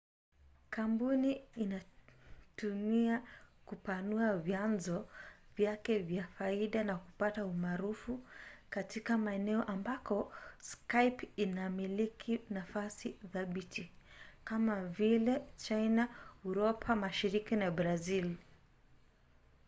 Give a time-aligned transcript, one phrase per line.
[0.69, 3.19] kampuni inatumai
[3.65, 5.07] kupanua vyanzo
[5.55, 8.19] vyake vya faida na kupata umaarufu
[8.69, 13.91] katika maeneo ambako skype inamiliki nafasi thabiti
[14.43, 16.09] kama vile china
[16.45, 18.37] uropa mashariki na brazili